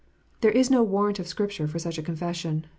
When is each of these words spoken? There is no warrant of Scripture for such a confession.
There 0.39 0.49
is 0.49 0.71
no 0.71 0.81
warrant 0.81 1.19
of 1.19 1.27
Scripture 1.27 1.67
for 1.67 1.77
such 1.77 1.99
a 1.99 2.01
confession. 2.01 2.65